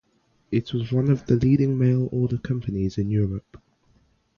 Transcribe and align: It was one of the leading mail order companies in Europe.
It 0.49 0.73
was 0.73 0.91
one 0.91 1.11
of 1.11 1.27
the 1.27 1.35
leading 1.35 1.77
mail 1.77 2.09
order 2.11 2.39
companies 2.39 2.97
in 2.97 3.11
Europe. 3.11 3.61